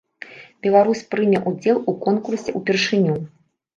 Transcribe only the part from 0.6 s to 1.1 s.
Беларусь